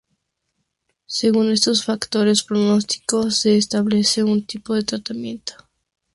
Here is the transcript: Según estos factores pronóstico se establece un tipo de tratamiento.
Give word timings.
Según 1.05 1.51
estos 1.51 1.85
factores 1.85 2.41
pronóstico 2.41 3.29
se 3.29 3.55
establece 3.55 4.23
un 4.23 4.43
tipo 4.47 4.73
de 4.73 4.81
tratamiento. 4.81 5.53